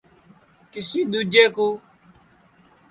[0.71, 1.73] کسی ۮوجے کُﯡ